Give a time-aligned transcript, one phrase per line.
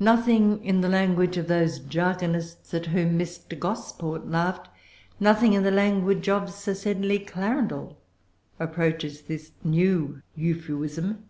[0.00, 3.58] Nothing in the language of those jargonists at whom Mr.
[3.58, 4.70] Gosport laughed,
[5.20, 7.94] nothing in the language of Sir Sedley Clarendel,
[8.58, 11.26] approaches this new Euphuism.